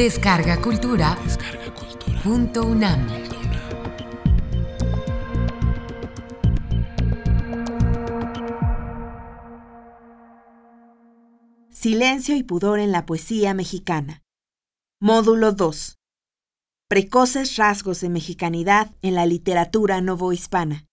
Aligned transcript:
Descarga 0.00 0.62
Cultura. 0.62 1.14
Punto 2.24 2.62
UNAM. 2.62 3.06
Silencio 11.70 12.34
y 12.34 12.42
pudor 12.44 12.80
en 12.80 12.92
la 12.92 13.04
poesía 13.04 13.52
mexicana. 13.52 14.22
Módulo 15.02 15.52
2. 15.52 15.98
Precoces 16.88 17.56
rasgos 17.56 18.00
de 18.00 18.08
mexicanidad 18.08 18.92
en 19.02 19.14
la 19.14 19.26
literatura 19.26 20.00
novohispana. 20.00 20.86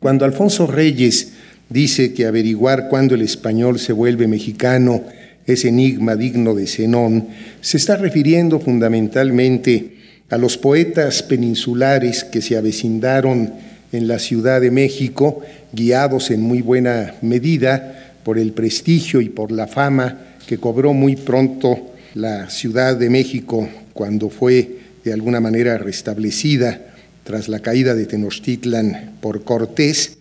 Cuando 0.00 0.24
Alfonso 0.24 0.68
Reyes 0.68 1.32
dice 1.68 2.14
que 2.14 2.26
averiguar 2.26 2.88
cuándo 2.88 3.16
el 3.16 3.22
español 3.22 3.80
se 3.80 3.92
vuelve 3.92 4.28
mexicano 4.28 5.02
es 5.46 5.64
enigma 5.64 6.16
digno 6.16 6.54
de 6.54 6.66
Zenón, 6.66 7.28
se 7.60 7.76
está 7.76 7.96
refiriendo 7.96 8.60
fundamentalmente 8.60 9.94
a 10.30 10.38
los 10.38 10.56
poetas 10.56 11.22
peninsulares 11.22 12.24
que 12.24 12.40
se 12.40 12.56
avecindaron 12.56 13.52
en 13.92 14.08
la 14.08 14.18
Ciudad 14.18 14.60
de 14.60 14.70
México, 14.70 15.42
guiados 15.72 16.30
en 16.30 16.40
muy 16.40 16.62
buena 16.62 17.14
medida 17.22 18.16
por 18.24 18.38
el 18.38 18.52
prestigio 18.52 19.20
y 19.20 19.28
por 19.28 19.52
la 19.52 19.66
fama 19.66 20.18
que 20.46 20.58
cobró 20.58 20.92
muy 20.92 21.16
pronto 21.16 21.92
la 22.14 22.48
Ciudad 22.50 22.96
de 22.96 23.10
México 23.10 23.68
cuando 23.92 24.30
fue 24.30 24.78
de 25.04 25.12
alguna 25.12 25.40
manera 25.40 25.78
restablecida 25.78 26.94
tras 27.24 27.48
la 27.48 27.60
caída 27.60 27.94
de 27.94 28.06
Tenochtitlan 28.06 29.16
por 29.20 29.44
Cortés, 29.44 30.18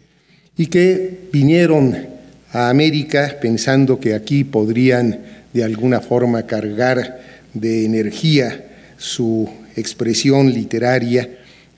y 0.57 0.67
que 0.67 1.27
vinieron 1.31 2.12
a 2.53 2.69
América 2.69 3.37
pensando 3.41 3.99
que 3.99 4.13
aquí 4.13 4.43
podrían 4.43 5.19
de 5.53 5.63
alguna 5.63 5.99
forma 5.99 6.43
cargar 6.43 7.19
de 7.53 7.85
energía 7.85 8.65
su 8.97 9.49
expresión 9.75 10.53
literaria. 10.53 11.29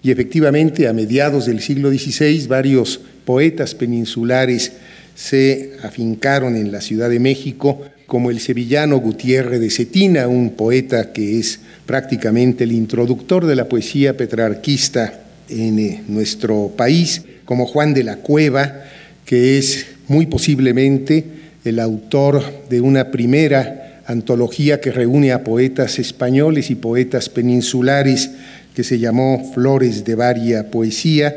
Y 0.03 0.11
efectivamente 0.11 0.87
a 0.87 0.93
mediados 0.93 1.45
del 1.45 1.61
siglo 1.61 1.89
XVI 1.89 2.45
varios 2.47 2.99
poetas 3.25 3.73
peninsulares 3.73 4.73
se 5.15 5.71
afincaron 5.81 6.55
en 6.55 6.71
la 6.71 6.81
Ciudad 6.81 7.09
de 7.09 7.19
México, 7.19 7.81
como 8.05 8.29
el 8.29 8.39
sevillano 8.39 8.97
Gutiérrez 8.97 9.61
de 9.61 9.71
Cetina, 9.71 10.27
un 10.27 10.51
poeta 10.51 11.11
que 11.11 11.39
es 11.39 11.61
prácticamente 11.85 12.65
el 12.65 12.73
introductor 12.73 13.45
de 13.45 13.55
la 13.55 13.67
poesía 13.67 14.15
petrarquista 14.15 15.21
en 15.49 15.79
eh, 15.79 16.03
nuestro 16.07 16.73
país, 16.75 17.23
como 17.45 17.65
Juan 17.65 17.93
de 17.93 18.03
la 18.03 18.17
Cueva, 18.17 18.83
que 19.25 19.57
es 19.57 19.87
muy 20.07 20.25
posiblemente 20.25 21.23
el 21.63 21.79
autor 21.79 22.43
de 22.69 22.81
una 22.81 23.11
primera 23.11 24.01
antología 24.05 24.79
que 24.79 24.91
reúne 24.91 25.31
a 25.31 25.43
poetas 25.43 25.99
españoles 25.99 26.69
y 26.69 26.75
poetas 26.75 27.29
peninsulares 27.29 28.29
que 28.75 28.83
se 28.83 28.99
llamó 28.99 29.51
Flores 29.53 30.03
de 30.05 30.15
Varia 30.15 30.69
Poesía, 30.69 31.33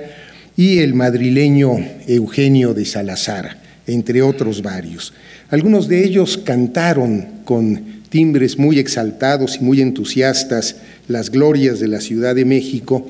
y 0.56 0.80
el 0.80 0.92
madrileño 0.92 1.76
Eugenio 2.08 2.74
de 2.74 2.84
Salazar, 2.84 3.58
entre 3.86 4.22
otros 4.22 4.60
varios. 4.60 5.14
Algunos 5.50 5.86
de 5.86 6.04
ellos 6.04 6.36
cantaron 6.36 7.42
con 7.44 8.02
timbres 8.08 8.58
muy 8.58 8.80
exaltados 8.80 9.58
y 9.60 9.64
muy 9.64 9.80
entusiastas 9.80 10.74
las 11.06 11.30
glorias 11.30 11.78
de 11.78 11.86
la 11.86 12.00
Ciudad 12.00 12.34
de 12.34 12.44
México, 12.44 13.06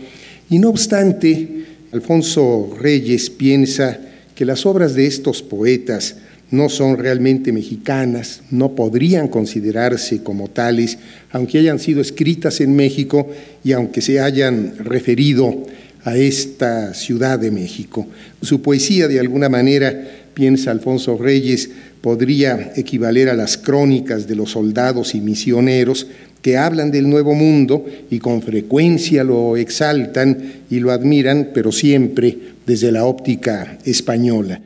y 0.50 0.58
no 0.58 0.68
obstante, 0.68 1.64
Alfonso 1.90 2.76
Reyes 2.78 3.30
piensa 3.30 3.98
que 4.38 4.44
las 4.44 4.66
obras 4.66 4.94
de 4.94 5.04
estos 5.04 5.42
poetas 5.42 6.14
no 6.52 6.68
son 6.68 6.96
realmente 6.96 7.50
mexicanas, 7.50 8.42
no 8.52 8.76
podrían 8.76 9.26
considerarse 9.26 10.22
como 10.22 10.46
tales, 10.46 10.96
aunque 11.32 11.58
hayan 11.58 11.80
sido 11.80 12.00
escritas 12.00 12.60
en 12.60 12.76
México 12.76 13.28
y 13.64 13.72
aunque 13.72 14.00
se 14.00 14.20
hayan 14.20 14.74
referido 14.78 15.66
a 16.04 16.16
esta 16.16 16.94
Ciudad 16.94 17.40
de 17.40 17.50
México. 17.50 18.06
Su 18.40 18.62
poesía, 18.62 19.08
de 19.08 19.18
alguna 19.18 19.48
manera, 19.48 20.06
piensa 20.34 20.70
Alfonso 20.70 21.18
Reyes, 21.18 21.70
podría 22.00 22.74
equivaler 22.76 23.30
a 23.30 23.34
las 23.34 23.58
crónicas 23.58 24.28
de 24.28 24.36
los 24.36 24.52
soldados 24.52 25.16
y 25.16 25.20
misioneros 25.20 26.06
que 26.42 26.56
hablan 26.56 26.92
del 26.92 27.08
nuevo 27.10 27.34
mundo 27.34 27.84
y 28.08 28.20
con 28.20 28.42
frecuencia 28.42 29.24
lo 29.24 29.56
exaltan 29.56 30.38
y 30.70 30.78
lo 30.78 30.92
admiran, 30.92 31.50
pero 31.52 31.72
siempre 31.72 32.38
desde 32.68 32.92
la 32.92 33.06
óptica 33.06 33.78
española. 33.86 34.60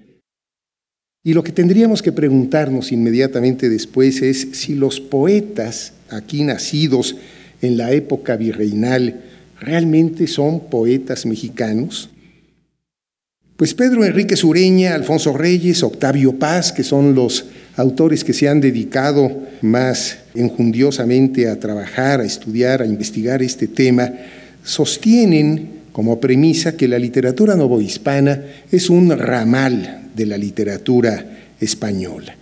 Y 1.25 1.35
lo 1.35 1.45
que 1.45 1.53
tendríamos 1.53 2.03
que 2.03 2.11
preguntarnos 2.11 2.91
inmediatamente 2.91 3.71
después 3.71 4.23
es 4.23 4.49
si 4.53 4.75
los 4.75 5.01
poetas 5.01 5.93
aquí 6.11 6.43
nacidos 6.43 7.15
en 7.63 7.77
la 7.77 7.93
época 7.93 8.37
virreinal 8.37 9.23
realmente 9.61 10.27
son 10.27 10.69
poetas 10.69 11.25
mexicanos. 11.27 12.11
Pues 13.57 13.73
Pedro 13.73 14.05
Enrique 14.05 14.35
Sureña, 14.35 14.97
Alfonso 14.97 15.33
Reyes, 15.33 15.85
Octavio 15.85 16.37
Paz, 16.41 16.73
que 16.73 16.83
son 16.83 17.15
los 17.15 17.45
autores 17.77 18.25
que 18.25 18.33
se 18.33 18.49
han 18.49 18.61
dedicado 18.61 19.31
más 19.61 20.19
enjundiosamente 20.35 21.49
a 21.49 21.61
trabajar, 21.61 22.21
a 22.21 22.25
estudiar, 22.25 22.83
a 22.83 22.87
investigar 22.87 23.45
este 23.45 23.69
tema, 23.69 24.13
sostienen 24.65 25.82
como 25.93 26.21
premisa 26.21 26.77
que 26.77 26.89
la 26.89 26.99
literatura 26.99 27.55
novohispana 27.55 28.43
es 28.71 28.91
un 28.91 29.11
ramal 29.17 30.09
de 30.15 30.27
la 30.27 30.39
literatura 30.39 31.25
española. 31.61 32.35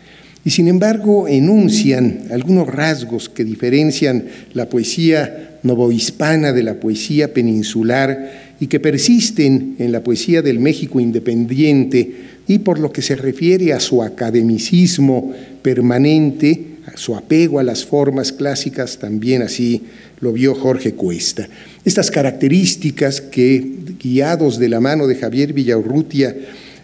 Y 0.44 0.50
sin 0.50 0.68
embargo 0.68 1.28
enuncian 1.28 2.22
algunos 2.30 2.66
rasgos 2.66 3.28
que 3.28 3.44
diferencian 3.44 4.24
la 4.54 4.68
poesía 4.68 5.58
novohispana 5.62 6.52
de 6.52 6.62
la 6.62 6.80
poesía 6.80 7.34
peninsular 7.34 8.54
y 8.58 8.66
que 8.68 8.80
persisten 8.80 9.76
en 9.78 9.92
la 9.92 10.02
poesía 10.02 10.40
del 10.40 10.58
México 10.58 11.00
independiente 11.00 12.12
y 12.46 12.60
por 12.60 12.78
lo 12.78 12.92
que 12.92 13.02
se 13.02 13.16
refiere 13.16 13.72
a 13.72 13.80
su 13.80 14.02
academicismo 14.02 15.32
permanente, 15.62 16.69
su 16.94 17.16
apego 17.16 17.58
a 17.58 17.62
las 17.62 17.84
formas 17.84 18.32
clásicas, 18.32 18.98
también 18.98 19.42
así 19.42 19.82
lo 20.20 20.32
vio 20.32 20.54
Jorge 20.54 20.92
Cuesta. 20.92 21.48
Estas 21.84 22.10
características 22.10 23.20
que, 23.20 23.64
guiados 24.02 24.58
de 24.58 24.68
la 24.68 24.80
mano 24.80 25.06
de 25.06 25.16
Javier 25.16 25.52
Villaurrutia, 25.52 26.34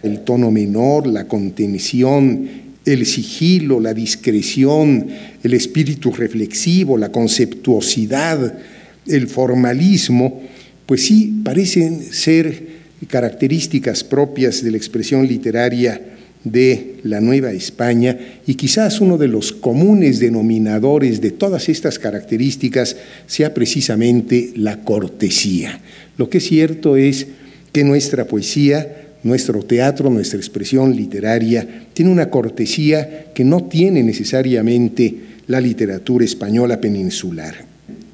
el 0.03 0.21
tono 0.21 0.51
menor, 0.51 1.07
la 1.07 1.27
contención, 1.27 2.47
el 2.85 3.05
sigilo, 3.05 3.79
la 3.79 3.93
discreción, 3.93 5.07
el 5.43 5.53
espíritu 5.53 6.11
reflexivo, 6.11 6.97
la 6.97 7.11
conceptuosidad, 7.11 8.57
el 9.05 9.27
formalismo, 9.27 10.41
pues 10.85 11.05
sí 11.05 11.41
parecen 11.43 12.01
ser 12.01 12.77
características 13.07 14.03
propias 14.03 14.63
de 14.63 14.71
la 14.71 14.77
expresión 14.77 15.27
literaria 15.27 16.16
de 16.43 16.97
la 17.03 17.19
Nueva 17.21 17.51
España 17.51 18.17
y 18.45 18.55
quizás 18.55 19.01
uno 19.01 19.17
de 19.17 19.27
los 19.27 19.51
comunes 19.51 20.19
denominadores 20.19 21.21
de 21.21 21.31
todas 21.31 21.69
estas 21.69 21.99
características 21.99 22.95
sea 23.25 23.53
precisamente 23.53 24.51
la 24.55 24.81
cortesía. 24.81 25.79
Lo 26.17 26.29
que 26.29 26.37
es 26.39 26.45
cierto 26.45 26.95
es 26.95 27.27
que 27.71 27.83
nuestra 27.83 28.25
poesía, 28.25 29.07
nuestro 29.23 29.63
teatro, 29.63 30.09
nuestra 30.09 30.37
expresión 30.37 30.95
literaria 30.95 31.85
tiene 31.93 32.11
una 32.11 32.29
cortesía 32.29 33.25
que 33.33 33.43
no 33.43 33.65
tiene 33.65 34.03
necesariamente 34.03 35.15
la 35.47 35.61
literatura 35.61 36.25
española 36.25 36.79
peninsular. 36.79 37.65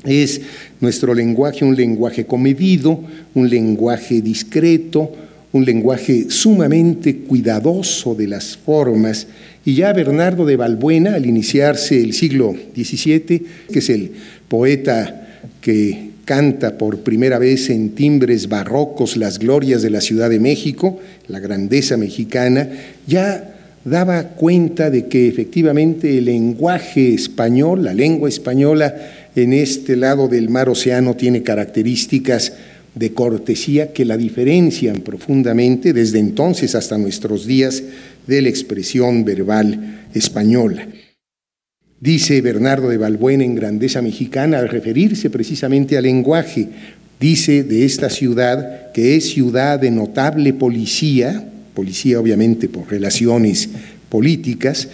Es 0.04 0.42
nuestro 0.82 1.14
lenguaje 1.14 1.64
un 1.64 1.76
lenguaje 1.76 2.26
comedido, 2.26 3.00
un 3.34 3.50
lenguaje 3.50 4.22
discreto, 4.22 5.12
un 5.53 5.66
lenguaje 5.66 6.25
sumamente 6.30 7.18
cuidadoso 7.18 8.16
de 8.16 8.28
las 8.28 8.58
formas, 8.58 9.28
y 9.63 9.75
ya 9.75 9.94
Bernardo 9.94 10.45
de 10.45 10.57
Balbuena, 10.57 11.13
al 11.13 11.25
iniciarse 11.25 12.01
el 12.01 12.13
siglo 12.13 12.54
XVII, 12.75 13.44
que 13.72 13.80
es 13.80 13.89
el 13.89 14.12
poeta 14.50 15.42
que 15.62 16.10
canta 16.25 16.78
por 16.78 17.00
primera 17.00 17.38
vez 17.38 17.69
en 17.69 17.92
timbres 17.92 18.50
barrocos 18.50 19.16
las 19.16 19.39
glorias 19.39 19.81
de 19.81 19.89
la 19.89 20.01
Ciudad 20.01 20.30
de 20.30 20.39
México, 20.39 21.00
la 21.28 21.39
grandeza 21.39 21.98
mexicana, 21.98 22.69
ya 23.07 23.54
daba 23.86 24.30
cuenta 24.30 24.89
de 24.89 25.07
que 25.07 25.28
efectivamente 25.28 26.18
el 26.18 26.25
lenguaje 26.25 27.13
español, 27.13 27.83
la 27.83 27.94
lengua 27.94 28.30
española 28.30 28.95
en 29.36 29.54
este 29.54 29.98
lado 29.98 30.28
del 30.28 30.50
mar 30.50 30.69
océano 30.69 31.16
tiene 31.16 31.44
características 31.44 32.54
de 32.95 33.13
cortesía 33.13 33.92
que 33.92 34.06
la 34.06 34.18
diferencian 34.18 34.98
profundamente 34.98 35.94
desde 35.94 36.19
entonces 36.19 36.75
hasta 36.75 36.98
nuestros 36.98 37.48
días 37.48 37.84
de 38.28 38.42
la 38.42 38.50
expresión 38.50 39.25
verbal 39.25 40.07
española. 40.13 40.88
Dice 42.00 42.42
Bernardo 42.42 42.90
de 42.90 42.98
Balbuena 42.98 43.44
en 43.44 43.56
Grandeza 43.56 44.01
Mexicana 44.01 44.60
al 44.60 44.69
referirse 44.69 45.30
precisamente 45.30 45.98
al 45.98 46.04
lenguaje, 46.04 46.68
dice 47.19 47.63
de 47.63 47.86
esta 47.86 48.10
ciudad 48.10 48.92
que 48.92 49.16
es 49.16 49.30
ciudad 49.30 49.80
de 49.80 49.90
notable 49.90 50.54
policía, 50.54 51.50
policía 51.74 52.19
obviamente 52.19 52.68
por 52.68 52.92
relaciones 52.92 53.69
políticas, 54.10 54.90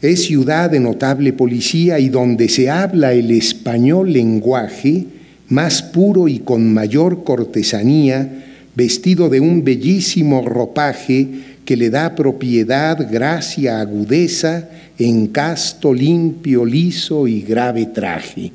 es 0.00 0.24
ciudad 0.24 0.70
de 0.70 0.80
notable 0.80 1.32
policía 1.32 1.98
y 1.98 2.08
donde 2.08 2.48
se 2.48 2.70
habla 2.70 3.12
el 3.12 3.30
español 3.30 4.12
lenguaje 4.12 5.06
más 5.48 5.82
puro 5.82 6.28
y 6.28 6.40
con 6.40 6.72
mayor 6.72 7.24
cortesanía, 7.24 8.44
vestido 8.74 9.28
de 9.28 9.40
un 9.40 9.64
bellísimo 9.64 10.42
ropaje 10.42 11.26
que 11.64 11.76
le 11.76 11.90
da 11.90 12.14
propiedad, 12.14 13.10
gracia, 13.10 13.80
agudeza, 13.80 14.68
encasto, 14.98 15.92
limpio, 15.92 16.64
liso 16.64 17.28
y 17.28 17.42
grave 17.42 17.86
traje. 17.86 18.52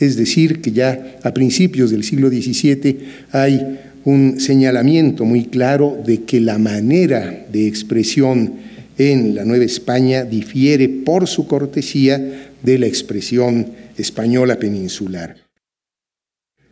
Es 0.00 0.16
decir, 0.16 0.60
que 0.60 0.72
ya 0.72 1.18
a 1.22 1.32
principios 1.32 1.90
del 1.90 2.04
siglo 2.04 2.28
XVII 2.28 2.98
hay 3.32 3.78
un 4.04 4.40
señalamiento 4.40 5.24
muy 5.24 5.44
claro 5.44 5.96
de 6.04 6.22
que 6.22 6.40
la 6.40 6.58
manera 6.58 7.46
de 7.52 7.66
expresión 7.66 8.54
en 8.98 9.34
la 9.34 9.44
Nueva 9.44 9.64
España 9.64 10.24
difiere 10.24 10.88
por 10.88 11.26
su 11.26 11.46
cortesía 11.46 12.50
de 12.62 12.78
la 12.78 12.86
expresión 12.86 13.66
española 13.96 14.58
peninsular. 14.58 15.45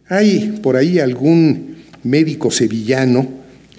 Hay 0.08 0.58
por 0.62 0.76
ahí 0.76 0.98
algún 0.98 1.76
médico 2.02 2.50
sevillano 2.50 3.26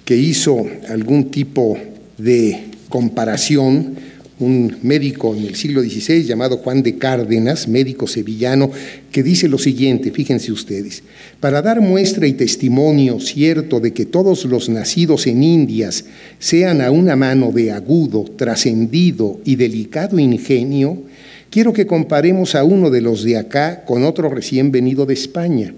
que 0.04 0.16
hizo 0.16 0.66
algún 0.88 1.30
tipo 1.30 1.78
de 2.18 2.64
comparación 2.88 3.96
un 4.38 4.76
médico 4.82 5.34
en 5.34 5.44
el 5.44 5.54
siglo 5.54 5.80
XVI 5.82 6.24
llamado 6.24 6.58
Juan 6.58 6.82
de 6.82 6.98
Cárdenas, 6.98 7.68
médico 7.68 8.06
sevillano, 8.06 8.70
que 9.10 9.22
dice 9.22 9.48
lo 9.48 9.56
siguiente, 9.56 10.10
fíjense 10.10 10.52
ustedes, 10.52 11.02
para 11.40 11.62
dar 11.62 11.80
muestra 11.80 12.26
y 12.26 12.34
testimonio 12.34 13.18
cierto 13.18 13.80
de 13.80 13.94
que 13.94 14.04
todos 14.04 14.44
los 14.44 14.68
nacidos 14.68 15.26
en 15.26 15.42
Indias 15.42 16.04
sean 16.38 16.82
a 16.82 16.90
una 16.90 17.16
mano 17.16 17.50
de 17.50 17.72
agudo, 17.72 18.24
trascendido 18.36 19.40
y 19.44 19.56
delicado 19.56 20.18
ingenio, 20.18 21.02
quiero 21.48 21.72
que 21.72 21.86
comparemos 21.86 22.54
a 22.54 22.64
uno 22.64 22.90
de 22.90 23.00
los 23.00 23.24
de 23.24 23.38
acá 23.38 23.84
con 23.86 24.04
otro 24.04 24.28
recién 24.28 24.70
venido 24.70 25.06
de 25.06 25.14
España, 25.14 25.72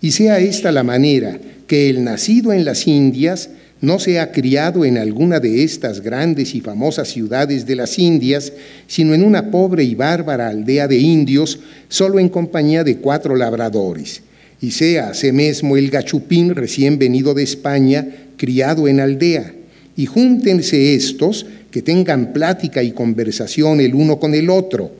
y 0.00 0.12
sea 0.12 0.38
esta 0.40 0.72
la 0.72 0.82
manera 0.82 1.38
que 1.66 1.90
el 1.90 2.04
nacido 2.04 2.52
en 2.52 2.64
las 2.64 2.86
Indias 2.86 3.50
no 3.80 3.98
se 3.98 4.20
ha 4.20 4.30
criado 4.32 4.84
en 4.84 4.98
alguna 4.98 5.40
de 5.40 5.64
estas 5.64 6.00
grandes 6.00 6.54
y 6.54 6.60
famosas 6.60 7.08
ciudades 7.08 7.66
de 7.66 7.76
las 7.76 7.98
Indias, 7.98 8.52
sino 8.86 9.14
en 9.14 9.24
una 9.24 9.50
pobre 9.50 9.84
y 9.84 9.94
bárbara 9.94 10.48
aldea 10.48 10.86
de 10.86 10.98
indios, 10.98 11.60
solo 11.88 12.18
en 12.18 12.28
compañía 12.28 12.84
de 12.84 12.96
cuatro 12.96 13.36
labradores, 13.36 14.22
y 14.60 14.72
sea 14.72 15.10
ase 15.10 15.32
mismo 15.32 15.76
el 15.76 15.90
gachupín 15.90 16.54
recién 16.54 16.98
venido 16.98 17.32
de 17.32 17.42
España, 17.42 18.06
criado 18.36 18.86
en 18.86 19.00
aldea, 19.00 19.54
y 19.96 20.06
júntense 20.06 20.94
estos, 20.94 21.46
que 21.70 21.82
tengan 21.82 22.32
plática 22.32 22.82
y 22.82 22.90
conversación 22.90 23.80
el 23.80 23.94
uno 23.94 24.18
con 24.18 24.34
el 24.34 24.50
otro, 24.50 24.90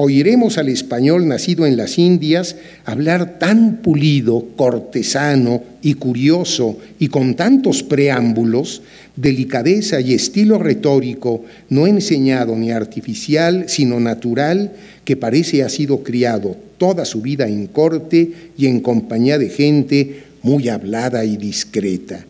oiremos 0.00 0.58
al 0.58 0.68
español 0.68 1.26
nacido 1.26 1.66
en 1.66 1.76
las 1.76 1.98
Indias 1.98 2.54
hablar 2.84 3.40
tan 3.40 3.78
pulido, 3.82 4.46
cortesano 4.54 5.60
y 5.82 5.94
curioso 5.94 6.78
y 7.00 7.08
con 7.08 7.34
tantos 7.34 7.82
preámbulos, 7.82 8.82
delicadeza 9.16 10.00
y 10.00 10.14
estilo 10.14 10.58
retórico, 10.58 11.44
no 11.68 11.88
enseñado 11.88 12.54
ni 12.54 12.70
artificial, 12.70 13.64
sino 13.66 13.98
natural, 13.98 14.70
que 15.04 15.16
parece 15.16 15.64
ha 15.64 15.68
sido 15.68 16.04
criado 16.04 16.56
toda 16.78 17.04
su 17.04 17.20
vida 17.20 17.48
en 17.48 17.66
corte 17.66 18.30
y 18.56 18.66
en 18.66 18.78
compañía 18.78 19.36
de 19.36 19.48
gente 19.48 20.22
muy 20.42 20.68
hablada 20.68 21.24
y 21.24 21.36
discreta. 21.36 22.24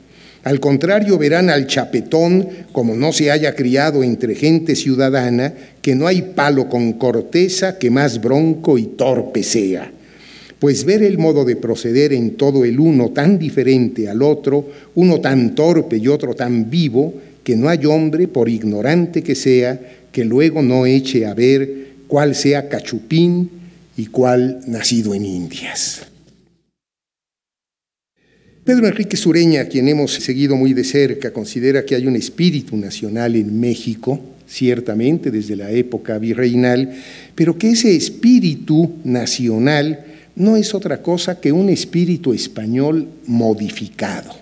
Al 0.44 0.60
contrario, 0.60 1.18
verán 1.18 1.50
al 1.50 1.66
chapetón, 1.66 2.48
como 2.72 2.94
no 2.94 3.12
se 3.12 3.30
haya 3.30 3.54
criado 3.54 4.02
entre 4.02 4.34
gente 4.34 4.76
ciudadana, 4.76 5.52
que 5.82 5.94
no 5.94 6.06
hay 6.06 6.22
palo 6.22 6.68
con 6.68 6.92
corteza 6.94 7.78
que 7.78 7.90
más 7.90 8.20
bronco 8.20 8.78
y 8.78 8.84
torpe 8.84 9.42
sea. 9.42 9.90
Pues 10.58 10.84
ver 10.84 11.02
el 11.02 11.18
modo 11.18 11.44
de 11.44 11.56
proceder 11.56 12.12
en 12.12 12.36
todo 12.36 12.64
el 12.64 12.80
uno 12.80 13.10
tan 13.10 13.38
diferente 13.38 14.08
al 14.08 14.22
otro, 14.22 14.68
uno 14.94 15.20
tan 15.20 15.54
torpe 15.54 15.98
y 15.98 16.08
otro 16.08 16.34
tan 16.34 16.68
vivo, 16.68 17.14
que 17.44 17.56
no 17.56 17.68
hay 17.68 17.86
hombre, 17.86 18.28
por 18.28 18.48
ignorante 18.48 19.22
que 19.22 19.34
sea, 19.34 19.80
que 20.12 20.24
luego 20.24 20.62
no 20.62 20.84
eche 20.84 21.26
a 21.26 21.34
ver 21.34 21.88
cuál 22.08 22.34
sea 22.34 22.68
cachupín 22.68 23.50
y 23.96 24.06
cuál 24.06 24.60
nacido 24.66 25.14
en 25.14 25.24
Indias. 25.24 26.07
Pedro 28.68 28.86
Enrique 28.86 29.16
Sureña, 29.16 29.64
quien 29.64 29.88
hemos 29.88 30.12
seguido 30.12 30.54
muy 30.54 30.74
de 30.74 30.84
cerca, 30.84 31.32
considera 31.32 31.86
que 31.86 31.94
hay 31.94 32.06
un 32.06 32.16
espíritu 32.16 32.76
nacional 32.76 33.34
en 33.34 33.58
México, 33.58 34.20
ciertamente 34.46 35.30
desde 35.30 35.56
la 35.56 35.70
época 35.70 36.18
virreinal, 36.18 36.92
pero 37.34 37.56
que 37.56 37.70
ese 37.70 37.96
espíritu 37.96 38.96
nacional 39.04 40.04
no 40.36 40.54
es 40.54 40.74
otra 40.74 41.00
cosa 41.00 41.40
que 41.40 41.50
un 41.50 41.70
espíritu 41.70 42.34
español 42.34 43.08
modificado. 43.24 44.32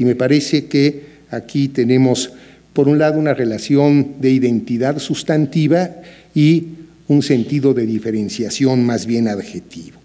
Y 0.00 0.04
me 0.04 0.16
parece 0.16 0.64
que 0.64 1.02
aquí 1.30 1.68
tenemos, 1.68 2.32
por 2.72 2.88
un 2.88 2.98
lado, 2.98 3.20
una 3.20 3.34
relación 3.34 4.14
de 4.20 4.32
identidad 4.32 4.98
sustantiva 4.98 5.94
y 6.34 6.70
un 7.06 7.22
sentido 7.22 7.72
de 7.72 7.86
diferenciación 7.86 8.84
más 8.84 9.06
bien 9.06 9.28
adjetivo. 9.28 9.95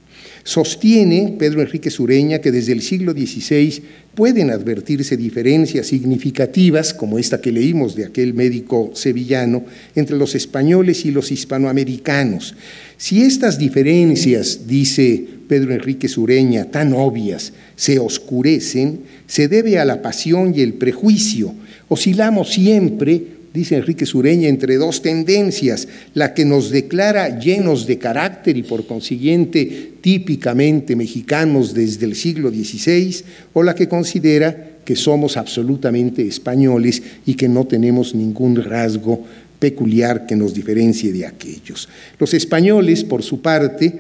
Sostiene 0.43 1.35
Pedro 1.37 1.61
Enrique 1.61 1.91
Sureña 1.91 2.39
que 2.39 2.51
desde 2.51 2.71
el 2.71 2.81
siglo 2.81 3.11
XVI 3.11 3.83
pueden 4.15 4.49
advertirse 4.49 5.15
diferencias 5.15 5.87
significativas, 5.87 6.93
como 6.93 7.19
esta 7.19 7.41
que 7.41 7.51
leímos 7.51 7.95
de 7.95 8.05
aquel 8.05 8.33
médico 8.33 8.91
sevillano, 8.93 9.63
entre 9.95 10.17
los 10.17 10.35
españoles 10.35 11.05
y 11.05 11.11
los 11.11 11.31
hispanoamericanos. 11.31 12.55
Si 12.97 13.21
estas 13.21 13.57
diferencias, 13.57 14.67
dice 14.67 15.25
Pedro 15.47 15.73
Enrique 15.73 16.07
Sureña, 16.07 16.65
tan 16.65 16.93
obvias, 16.93 17.53
se 17.75 17.99
oscurecen, 17.99 19.01
se 19.27 19.47
debe 19.47 19.79
a 19.79 19.85
la 19.85 20.01
pasión 20.01 20.53
y 20.55 20.61
el 20.61 20.73
prejuicio. 20.73 21.53
Oscilamos 21.87 22.53
siempre 22.53 23.40
dice 23.53 23.75
Enrique 23.75 24.05
Sureña, 24.05 24.47
entre 24.47 24.77
dos 24.77 25.01
tendencias, 25.01 25.87
la 26.13 26.33
que 26.33 26.45
nos 26.45 26.69
declara 26.69 27.39
llenos 27.39 27.87
de 27.87 27.97
carácter 27.97 28.57
y 28.57 28.63
por 28.63 28.85
consiguiente 28.85 29.93
típicamente 30.01 30.95
mexicanos 30.95 31.73
desde 31.73 32.05
el 32.05 32.15
siglo 32.15 32.49
XVI, 32.49 33.23
o 33.53 33.63
la 33.63 33.75
que 33.75 33.87
considera 33.87 34.79
que 34.85 34.95
somos 34.95 35.37
absolutamente 35.37 36.27
españoles 36.27 37.01
y 37.25 37.35
que 37.35 37.47
no 37.47 37.65
tenemos 37.65 38.15
ningún 38.15 38.55
rasgo 38.55 39.25
peculiar 39.59 40.25
que 40.25 40.35
nos 40.35 40.53
diferencie 40.53 41.13
de 41.13 41.25
aquellos. 41.25 41.87
Los 42.17 42.33
españoles, 42.33 43.03
por 43.03 43.21
su 43.21 43.41
parte, 43.41 43.93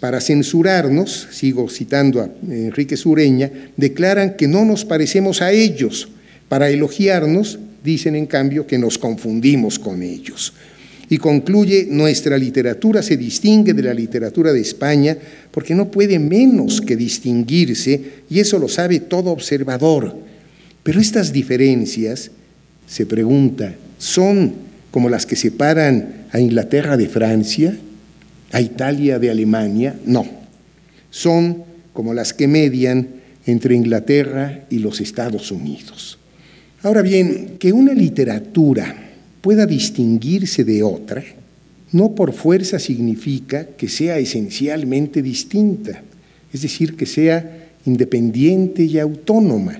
para 0.00 0.20
censurarnos, 0.20 1.28
sigo 1.30 1.68
citando 1.68 2.22
a 2.22 2.30
Enrique 2.50 2.96
Sureña, 2.96 3.50
declaran 3.76 4.36
que 4.36 4.48
no 4.48 4.64
nos 4.64 4.84
parecemos 4.84 5.42
a 5.42 5.52
ellos, 5.52 6.08
para 6.48 6.70
elogiarnos 6.70 7.58
dicen 7.82 8.14
en 8.14 8.26
cambio 8.26 8.66
que 8.66 8.78
nos 8.78 8.98
confundimos 8.98 9.78
con 9.78 10.02
ellos. 10.02 10.52
Y 11.08 11.18
concluye, 11.18 11.86
nuestra 11.90 12.38
literatura 12.38 13.02
se 13.02 13.16
distingue 13.16 13.74
de 13.74 13.82
la 13.82 13.92
literatura 13.92 14.52
de 14.52 14.60
España 14.60 15.16
porque 15.50 15.74
no 15.74 15.90
puede 15.90 16.18
menos 16.18 16.80
que 16.80 16.96
distinguirse, 16.96 18.00
y 18.30 18.40
eso 18.40 18.58
lo 18.58 18.66
sabe 18.66 19.00
todo 19.00 19.30
observador. 19.30 20.16
Pero 20.82 21.00
estas 21.00 21.32
diferencias, 21.32 22.30
se 22.86 23.04
pregunta, 23.04 23.74
¿son 23.98 24.54
como 24.90 25.10
las 25.10 25.26
que 25.26 25.36
separan 25.36 26.26
a 26.30 26.40
Inglaterra 26.40 26.96
de 26.96 27.08
Francia, 27.08 27.76
a 28.50 28.60
Italia 28.60 29.18
de 29.18 29.30
Alemania? 29.30 29.94
No, 30.06 30.26
son 31.10 31.64
como 31.92 32.14
las 32.14 32.32
que 32.32 32.48
median 32.48 33.08
entre 33.44 33.74
Inglaterra 33.74 34.64
y 34.70 34.78
los 34.78 35.00
Estados 35.00 35.50
Unidos. 35.50 36.18
Ahora 36.84 37.02
bien, 37.02 37.58
que 37.60 37.72
una 37.72 37.94
literatura 37.94 38.92
pueda 39.40 39.66
distinguirse 39.66 40.64
de 40.64 40.82
otra, 40.82 41.22
no 41.92 42.14
por 42.14 42.32
fuerza 42.32 42.80
significa 42.80 43.66
que 43.76 43.88
sea 43.88 44.18
esencialmente 44.18 45.22
distinta, 45.22 46.02
es 46.52 46.62
decir, 46.62 46.96
que 46.96 47.06
sea 47.06 47.68
independiente 47.86 48.82
y 48.82 48.98
autónoma. 48.98 49.78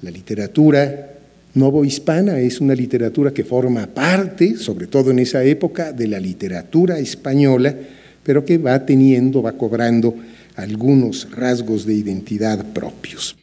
La 0.00 0.10
literatura 0.10 1.10
novohispana 1.54 2.38
es 2.40 2.60
una 2.60 2.74
literatura 2.74 3.32
que 3.32 3.44
forma 3.44 3.86
parte, 3.86 4.56
sobre 4.56 4.86
todo 4.86 5.10
en 5.10 5.18
esa 5.18 5.44
época, 5.44 5.92
de 5.92 6.08
la 6.08 6.20
literatura 6.20 6.98
española, 6.98 7.76
pero 8.22 8.46
que 8.46 8.56
va 8.56 8.86
teniendo, 8.86 9.42
va 9.42 9.52
cobrando 9.52 10.14
algunos 10.56 11.30
rasgos 11.32 11.84
de 11.84 11.94
identidad 11.94 12.64
propios. 12.72 13.39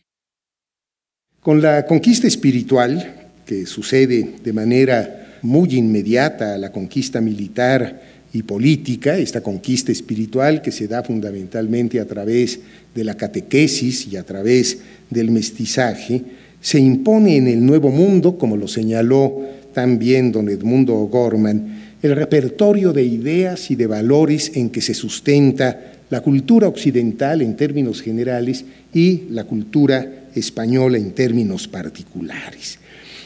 Con 1.48 1.62
la 1.62 1.86
conquista 1.86 2.28
espiritual, 2.28 3.30
que 3.46 3.66
sucede 3.66 4.32
de 4.44 4.52
manera 4.52 5.38
muy 5.42 5.76
inmediata 5.78 6.56
a 6.56 6.58
la 6.58 6.74
conquista 6.74 7.22
militar 7.22 8.02
y 8.34 8.44
política, 8.44 9.18
esta 9.18 9.40
conquista 9.40 9.94
espiritual 9.94 10.62
que 10.62 10.74
se 10.74 10.90
da 10.90 11.04
fundamentalmente 11.04 12.02
a 12.02 12.06
través 12.06 12.60
de 12.94 13.04
la 13.06 13.16
catequesis 13.16 14.10
y 14.12 14.18
a 14.18 14.24
través 14.24 14.80
del 15.10 15.32
mestizaje, 15.32 16.22
se 16.60 16.80
impone 16.80 17.38
en 17.38 17.48
el 17.48 17.66
Nuevo 17.66 17.92
Mundo, 17.92 18.38
como 18.38 18.58
lo 18.58 18.68
señaló 18.68 19.40
también 19.74 20.34
don 20.34 20.50
Edmundo 20.50 20.96
O'Gorman, 20.96 21.94
el 22.02 22.14
repertorio 22.18 22.92
de 22.92 23.06
ideas 23.06 23.72
y 23.72 23.78
de 23.78 23.88
valores 23.88 24.52
en 24.56 24.70
que 24.70 24.82
se 24.82 24.94
sustenta 24.94 25.94
la 26.10 26.20
cultura 26.20 26.68
occidental 26.68 27.42
en 27.42 27.56
términos 27.56 28.02
generales 28.02 28.66
y 28.94 29.24
la 29.30 29.46
cultura 29.46 30.27
española 30.38 30.98
en 30.98 31.12
términos 31.12 31.68
particulares. 31.68 32.80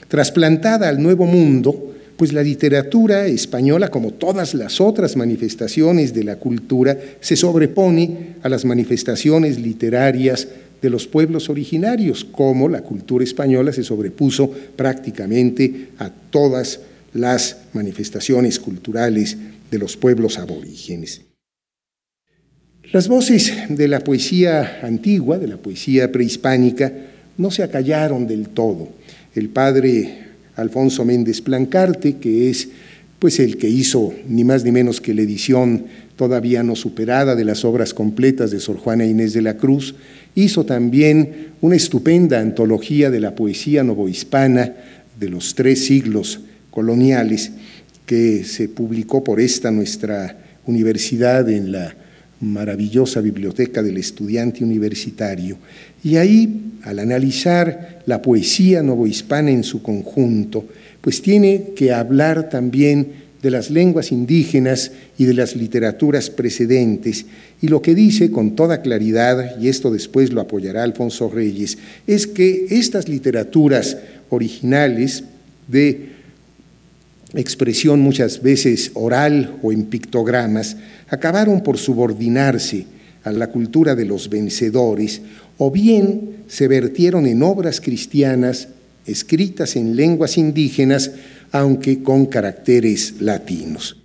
Trasplantada 0.07 0.89
al 0.89 1.01
Nuevo 1.01 1.25
Mundo, 1.25 1.93
pues 2.17 2.33
la 2.33 2.43
literatura 2.43 3.25
española, 3.25 3.89
como 3.89 4.11
todas 4.11 4.53
las 4.53 4.79
otras 4.79 5.15
manifestaciones 5.15 6.13
de 6.13 6.23
la 6.23 6.35
cultura, 6.35 6.97
se 7.19 7.35
sobrepone 7.35 8.35
a 8.43 8.49
las 8.49 8.63
manifestaciones 8.63 9.59
literarias 9.59 10.47
de 10.81 10.89
los 10.89 11.07
pueblos 11.07 11.49
originarios, 11.49 12.25
como 12.25 12.67
la 12.67 12.81
cultura 12.81 13.23
española 13.23 13.71
se 13.73 13.83
sobrepuso 13.83 14.51
prácticamente 14.75 15.89
a 15.97 16.09
todas 16.09 16.81
las 17.13 17.57
manifestaciones 17.73 18.59
culturales 18.59 19.37
de 19.69 19.77
los 19.79 19.97
pueblos 19.97 20.37
aborígenes. 20.37 21.30
Las 22.91 23.07
voces 23.07 23.53
de 23.69 23.87
la 23.87 24.01
poesía 24.01 24.81
antigua, 24.83 25.39
de 25.39 25.47
la 25.47 25.55
poesía 25.55 26.11
prehispánica, 26.11 26.91
no 27.37 27.49
se 27.49 27.63
acallaron 27.63 28.27
del 28.27 28.49
todo. 28.49 28.89
El 29.33 29.47
padre 29.47 30.17
Alfonso 30.57 31.05
Méndez 31.05 31.39
Plancarte, 31.39 32.17
que 32.17 32.49
es 32.49 32.67
pues 33.17 33.39
el 33.39 33.55
que 33.55 33.69
hizo 33.69 34.13
ni 34.27 34.43
más 34.43 34.65
ni 34.65 34.73
menos 34.73 34.99
que 34.99 35.13
la 35.13 35.21
edición 35.21 35.85
todavía 36.17 36.63
no 36.63 36.75
superada 36.75 37.33
de 37.37 37.45
las 37.45 37.63
obras 37.63 37.93
completas 37.93 38.51
de 38.51 38.59
Sor 38.59 38.75
Juana 38.75 39.05
Inés 39.05 39.31
de 39.31 39.41
la 39.41 39.55
Cruz, 39.55 39.95
hizo 40.35 40.65
también 40.65 41.51
una 41.61 41.77
estupenda 41.77 42.41
antología 42.41 43.09
de 43.09 43.21
la 43.21 43.35
poesía 43.35 43.85
novohispana 43.85 44.73
de 45.17 45.29
los 45.29 45.55
tres 45.55 45.85
siglos 45.85 46.41
coloniales 46.71 47.51
que 48.05 48.43
se 48.43 48.67
publicó 48.67 49.23
por 49.23 49.39
esta 49.39 49.71
nuestra 49.71 50.37
universidad 50.65 51.49
en 51.49 51.71
la 51.71 51.95
maravillosa 52.41 53.21
biblioteca 53.21 53.81
del 53.81 53.97
estudiante 53.97 54.63
universitario. 54.63 55.57
Y 56.03 56.17
ahí, 56.17 56.73
al 56.83 56.99
analizar 56.99 58.01
la 58.05 58.21
poesía 58.21 58.81
novohispana 58.81 59.51
en 59.51 59.63
su 59.63 59.81
conjunto, 59.81 60.65
pues 61.01 61.21
tiene 61.21 61.69
que 61.75 61.93
hablar 61.93 62.49
también 62.49 63.21
de 63.41 63.51
las 63.51 63.71
lenguas 63.71 64.11
indígenas 64.11 64.91
y 65.17 65.25
de 65.25 65.33
las 65.33 65.55
literaturas 65.55 66.29
precedentes. 66.29 67.25
Y 67.61 67.67
lo 67.67 67.81
que 67.81 67.95
dice 67.95 68.29
con 68.29 68.55
toda 68.55 68.81
claridad, 68.81 69.59
y 69.59 69.67
esto 69.67 69.91
después 69.91 70.31
lo 70.31 70.41
apoyará 70.41 70.83
Alfonso 70.83 71.29
Reyes, 71.29 71.77
es 72.05 72.27
que 72.27 72.67
estas 72.69 73.09
literaturas 73.09 73.97
originales 74.29 75.23
de 75.67 76.20
expresión 77.35 78.01
muchas 78.01 78.41
veces 78.41 78.91
oral 78.93 79.57
o 79.61 79.71
en 79.71 79.85
pictogramas, 79.85 80.77
acabaron 81.09 81.61
por 81.61 81.77
subordinarse 81.77 82.85
a 83.23 83.31
la 83.31 83.47
cultura 83.47 83.95
de 83.95 84.05
los 84.05 84.29
vencedores 84.29 85.21
o 85.57 85.71
bien 85.71 86.43
se 86.47 86.67
vertieron 86.67 87.25
en 87.27 87.43
obras 87.43 87.79
cristianas 87.79 88.67
escritas 89.05 89.75
en 89.75 89.95
lenguas 89.95 90.37
indígenas, 90.37 91.11
aunque 91.51 92.03
con 92.03 92.25
caracteres 92.25 93.21
latinos. 93.21 94.00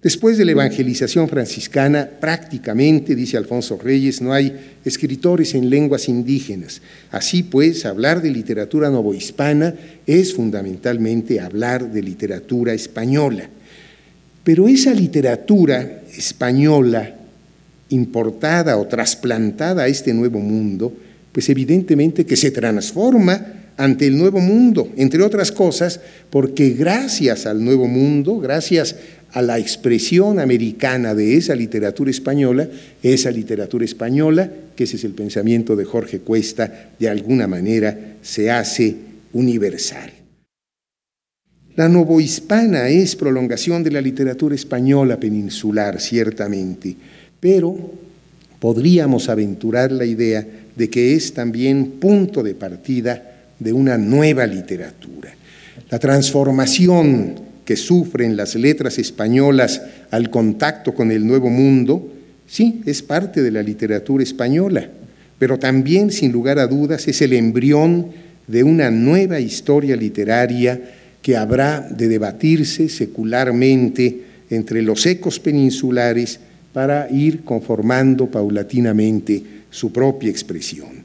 Después 0.00 0.38
de 0.38 0.44
la 0.44 0.52
evangelización 0.52 1.28
franciscana, 1.28 2.08
prácticamente, 2.20 3.16
dice 3.16 3.36
Alfonso 3.36 3.76
Reyes, 3.82 4.22
no 4.22 4.32
hay 4.32 4.54
escritores 4.84 5.54
en 5.54 5.68
lenguas 5.68 6.08
indígenas. 6.08 6.80
Así 7.10 7.42
pues, 7.42 7.84
hablar 7.84 8.22
de 8.22 8.30
literatura 8.30 8.90
novohispana 8.90 9.74
es 10.06 10.34
fundamentalmente 10.34 11.40
hablar 11.40 11.90
de 11.90 12.02
literatura 12.02 12.74
española. 12.74 13.48
Pero 14.44 14.68
esa 14.68 14.94
literatura 14.94 16.02
española 16.16 17.16
importada 17.88 18.76
o 18.76 18.86
trasplantada 18.86 19.82
a 19.82 19.88
este 19.88 20.14
nuevo 20.14 20.38
mundo, 20.38 20.92
pues 21.32 21.48
evidentemente 21.48 22.24
que 22.24 22.36
se 22.36 22.52
transforma 22.52 23.57
ante 23.78 24.08
el 24.08 24.18
nuevo 24.18 24.40
mundo, 24.40 24.92
entre 24.96 25.22
otras 25.22 25.52
cosas, 25.52 26.00
porque 26.30 26.70
gracias 26.70 27.46
al 27.46 27.64
nuevo 27.64 27.86
mundo, 27.86 28.38
gracias 28.38 28.96
a 29.32 29.40
la 29.40 29.58
expresión 29.58 30.40
americana 30.40 31.14
de 31.14 31.36
esa 31.36 31.54
literatura 31.54 32.10
española, 32.10 32.68
esa 33.04 33.30
literatura 33.30 33.84
española, 33.84 34.50
que 34.74 34.84
ese 34.84 34.96
es 34.96 35.04
el 35.04 35.12
pensamiento 35.12 35.76
de 35.76 35.84
Jorge 35.84 36.18
Cuesta, 36.18 36.90
de 36.98 37.08
alguna 37.08 37.46
manera 37.46 38.16
se 38.20 38.50
hace 38.50 38.96
universal. 39.32 40.10
La 41.76 41.88
novohispana 41.88 42.88
es 42.88 43.14
prolongación 43.14 43.84
de 43.84 43.92
la 43.92 44.00
literatura 44.00 44.56
española 44.56 45.20
peninsular, 45.20 46.00
ciertamente, 46.00 46.96
pero 47.38 47.76
podríamos 48.58 49.28
aventurar 49.28 49.92
la 49.92 50.04
idea 50.04 50.44
de 50.74 50.90
que 50.90 51.14
es 51.14 51.32
también 51.32 51.92
punto 52.00 52.42
de 52.42 52.54
partida 52.56 53.27
de 53.58 53.72
una 53.72 53.98
nueva 53.98 54.46
literatura. 54.46 55.34
La 55.90 55.98
transformación 55.98 57.34
que 57.64 57.76
sufren 57.76 58.36
las 58.36 58.54
letras 58.54 58.98
españolas 58.98 59.82
al 60.10 60.30
contacto 60.30 60.94
con 60.94 61.10
el 61.10 61.26
nuevo 61.26 61.50
mundo, 61.50 62.12
sí, 62.46 62.80
es 62.86 63.02
parte 63.02 63.42
de 63.42 63.50
la 63.50 63.62
literatura 63.62 64.22
española, 64.22 64.88
pero 65.38 65.58
también, 65.58 66.10
sin 66.10 66.32
lugar 66.32 66.58
a 66.58 66.66
dudas, 66.66 67.06
es 67.08 67.20
el 67.22 67.32
embrión 67.32 68.08
de 68.46 68.64
una 68.64 68.90
nueva 68.90 69.38
historia 69.38 69.96
literaria 69.96 70.80
que 71.22 71.36
habrá 71.36 71.80
de 71.80 72.08
debatirse 72.08 72.88
secularmente 72.88 74.22
entre 74.50 74.82
los 74.82 75.04
ecos 75.06 75.38
peninsulares 75.38 76.40
para 76.72 77.08
ir 77.10 77.44
conformando 77.44 78.30
paulatinamente 78.30 79.42
su 79.70 79.92
propia 79.92 80.30
expresión. 80.30 80.97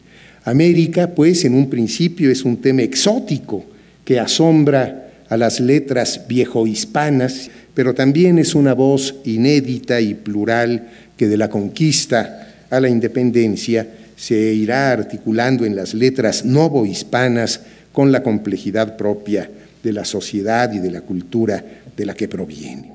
América, 0.46 1.16
pues, 1.16 1.46
en 1.46 1.54
un 1.54 1.70
principio 1.70 2.30
es 2.30 2.44
un 2.44 2.58
tema 2.58 2.82
exótico 2.82 3.64
que 4.04 4.20
asombra 4.20 5.12
a 5.30 5.38
las 5.38 5.60
letras 5.60 6.28
viejohispanas, 6.28 7.50
pero 7.74 7.94
también 7.94 8.38
es 8.38 8.54
una 8.54 8.74
voz 8.74 9.16
inédita 9.24 10.02
y 10.02 10.14
plural 10.14 10.90
que 11.18 11.28
de 11.28 11.38
la 11.38 11.50
conquista 11.50 12.66
a 12.70 12.80
la 12.80 12.90
independencia 12.90 13.88
se 14.16 14.54
irá 14.54 14.92
articulando 14.92 15.66
en 15.66 15.76
las 15.76 15.94
letras 15.94 16.46
novohispanas 16.46 17.62
con 17.92 18.12
la 18.12 18.22
complejidad 18.22 18.98
propia 18.98 19.50
de 19.82 19.94
la 19.94 20.06
sociedad 20.06 20.72
y 20.74 20.80
de 20.80 20.92
la 20.92 21.02
cultura 21.02 21.64
de 21.96 22.06
la 22.06 22.14
que 22.14 22.28
proviene. 22.28 22.94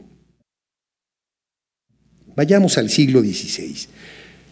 Vayamos 2.34 2.78
al 2.78 2.88
siglo 2.88 3.20
XVI. 3.20 3.88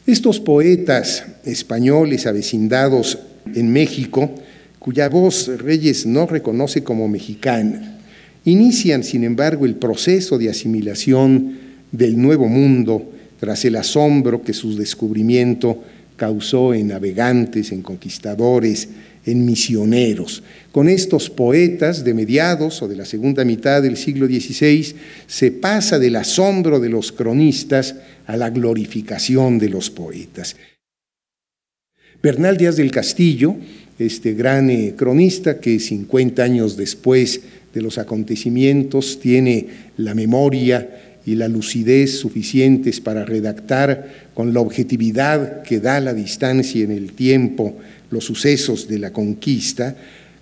Estos 0.07 0.39
poetas 0.39 1.25
españoles 1.45 2.29
avecindados 2.29 3.19
en 3.53 3.73
México 3.73 4.31
cuya 4.79 5.09
voz 5.09 5.49
Reyes 5.59 6.07
no 6.07 6.27
reconoce 6.27 6.85
como 6.85 7.09
mexicana, 7.09 7.99
inician, 8.45 9.03
sin 9.03 9.25
embargo, 9.25 9.67
el 9.67 9.75
proceso 9.75 10.39
de 10.39 10.49
asimilación 10.49 11.59
del 11.91 12.23
nuevo 12.23 12.47
mundo 12.47 13.11
tras 13.41 13.65
el 13.65 13.75
asombro 13.75 14.43
que 14.43 14.53
su 14.53 14.77
descubrimiento 14.77 15.83
causó 16.15 16.73
en 16.73 16.87
navegantes, 16.87 17.73
en 17.73 17.83
conquistadores, 17.83 18.89
en 19.27 19.45
misioneros. 19.45 20.43
Con 20.73 20.89
estos 20.89 21.29
poetas 21.29 22.05
de 22.05 22.15
mediados 22.15 22.81
o 22.81 22.89
de 22.89 22.97
la 22.97 23.05
segunda 23.05 23.45
mitad 23.45 23.83
del 23.83 23.97
siglo 23.97 24.27
XVI 24.27 24.95
se 25.27 25.51
pasa 25.51 25.99
del 25.99 26.17
asombro 26.17 26.81
de 26.81 26.89
los 26.89 27.13
cronistas 27.13 27.97
a 28.27 28.37
la 28.37 28.51
glorificación 28.51 29.59
de 29.59 29.69
los 29.69 29.91
poetas. 29.91 30.57
Bernal 32.23 32.57
Díaz 32.57 32.77
del 32.77 32.91
Castillo 32.91 33.57
este 33.99 34.35
gran 34.35 34.69
eh, 34.71 34.95
cronista 34.97 35.59
que 35.59 35.79
50 35.79 36.43
años 36.43 36.77
después 36.77 37.41
de 37.73 37.83
los 37.83 37.99
acontecimientos 37.99 39.21
tiene 39.21 39.69
la 39.97 40.15
memoria 40.15 41.19
y 41.25 41.35
la 41.35 41.49
lucidez 41.49 42.19
suficientes 42.19 43.01
para 43.01 43.25
redactar 43.25 44.29
con 44.35 44.55
la 44.55 44.61
objetividad 44.61 45.63
que 45.63 45.81
da 45.81 46.01
la 46.01 46.15
distancia 46.15 46.85
en 46.85 46.93
el 46.93 47.13
tiempo 47.13 47.77
los 48.11 48.25
sucesos 48.25 48.89
de 48.89 48.99
la 48.99 49.13
conquista, 49.13 49.97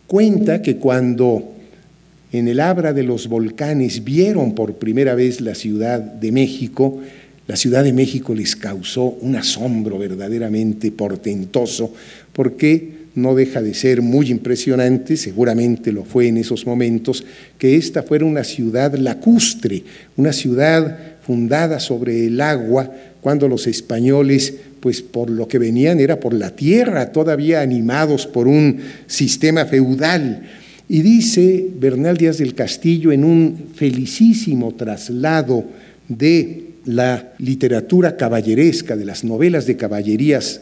cuenta 0.07 0.63
que 0.63 0.77
cuando 0.77 1.53
en 2.33 2.49
el 2.49 2.61
Abra 2.61 2.93
de 2.93 3.05
los 3.05 3.29
Volcanes 3.29 4.03
vieron 4.03 4.55
por 4.55 4.75
primera 4.75 5.15
vez 5.15 5.41
la 5.41 5.55
Ciudad 5.55 6.01
de 6.01 6.33
México, 6.33 7.01
la 7.47 7.57
Ciudad 7.57 7.85
de 7.85 7.93
México 7.93 8.35
les 8.35 8.57
causó 8.57 9.05
un 9.21 9.37
asombro 9.37 9.99
verdaderamente 9.99 10.91
portentoso, 10.91 11.93
porque 12.33 13.05
no 13.15 13.35
deja 13.35 13.63
de 13.63 13.75
ser 13.75 14.03
muy 14.03 14.31
impresionante, 14.31 15.17
seguramente 15.17 15.93
lo 15.93 16.05
fue 16.05 16.27
en 16.27 16.39
esos 16.39 16.67
momentos, 16.67 17.25
que 17.59 17.77
esta 17.77 18.03
fuera 18.03 18.25
una 18.25 18.45
ciudad 18.45 18.95
lacustre, 18.95 19.85
una 20.17 20.33
ciudad 20.33 20.99
fundada 21.23 21.79
sobre 21.81 22.27
el 22.27 22.41
agua, 22.41 22.91
cuando 23.21 23.49
los 23.49 23.67
españoles, 23.67 24.55
pues 24.85 25.01
por 25.01 25.31
lo 25.31 25.49
que 25.49 25.59
venían 25.59 25.99
era 25.99 26.21
por 26.21 26.35
la 26.35 26.51
tierra, 26.51 27.11
todavía 27.11 27.63
animados 27.63 28.27
por 28.27 28.47
un 28.47 28.81
sistema 29.07 29.65
feudal. 29.65 30.43
Y 30.91 31.01
dice 31.01 31.69
Bernal 31.81 32.19
Díaz 32.19 32.37
del 32.37 32.55
Castillo 32.55 33.11
en 33.11 33.25
un 33.25 33.69
felicísimo 33.75 34.75
traslado 34.75 35.65
de 36.07 36.67
la 36.85 37.33
literatura 37.39 38.19
caballeresca, 38.19 38.95
de 38.95 39.07
las 39.07 39.25
novelas 39.25 39.65
de 39.65 39.79
caballerías, 39.79 40.61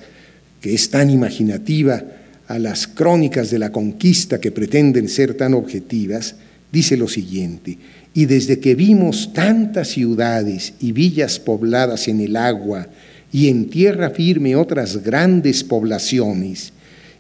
que 0.60 0.72
es 0.72 0.88
tan 0.88 1.10
imaginativa, 1.10 2.04
a 2.46 2.60
las 2.60 2.86
crónicas 2.86 3.50
de 3.50 3.58
la 3.58 3.72
conquista 3.72 4.40
que 4.40 4.52
pretenden 4.52 5.08
ser 5.08 5.34
tan 5.34 5.52
objetivas, 5.52 6.36
dice 6.70 6.96
lo 6.96 7.08
siguiente, 7.08 7.76
y 8.14 8.26
desde 8.26 8.60
que 8.60 8.76
vimos 8.76 9.32
tantas 9.32 9.88
ciudades 9.88 10.74
y 10.78 10.92
villas 10.92 11.40
pobladas 11.40 12.06
en 12.06 12.20
el 12.20 12.36
agua 12.36 12.86
y 13.32 13.48
en 13.48 13.70
tierra 13.70 14.10
firme 14.10 14.54
otras 14.54 15.02
grandes 15.02 15.64
poblaciones, 15.64 16.72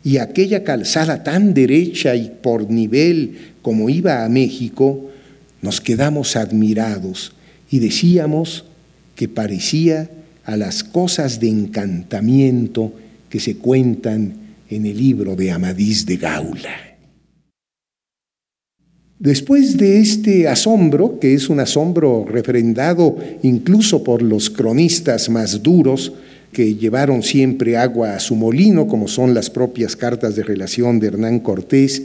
y 0.04 0.18
aquella 0.18 0.64
calzada 0.64 1.22
tan 1.22 1.54
derecha 1.54 2.14
y 2.14 2.30
por 2.42 2.70
nivel 2.70 3.38
como 3.62 3.88
iba 3.88 4.24
a 4.24 4.28
México, 4.28 5.10
nos 5.62 5.80
quedamos 5.80 6.36
admirados 6.36 7.32
y 7.70 7.78
decíamos 7.78 8.64
que 9.14 9.28
parecía 9.28 10.10
a 10.44 10.56
las 10.56 10.82
cosas 10.82 11.38
de 11.38 11.48
encantamiento 11.48 12.92
que 13.30 13.40
se 13.40 13.56
cuentan 13.56 14.34
en 14.68 14.86
el 14.86 14.98
libro 14.98 15.36
de 15.36 15.52
Amadís 15.52 16.04
de 16.04 16.16
Gaula. 16.16 16.91
Después 19.22 19.76
de 19.76 20.00
este 20.00 20.48
asombro, 20.48 21.20
que 21.20 21.34
es 21.34 21.48
un 21.48 21.60
asombro 21.60 22.26
refrendado 22.28 23.16
incluso 23.44 24.02
por 24.02 24.20
los 24.20 24.50
cronistas 24.50 25.30
más 25.30 25.62
duros, 25.62 26.12
que 26.52 26.74
llevaron 26.74 27.22
siempre 27.22 27.76
agua 27.76 28.16
a 28.16 28.18
su 28.18 28.34
molino, 28.34 28.88
como 28.88 29.06
son 29.06 29.32
las 29.32 29.48
propias 29.48 29.94
cartas 29.94 30.34
de 30.34 30.42
relación 30.42 30.98
de 30.98 31.06
Hernán 31.06 31.38
Cortés, 31.38 32.02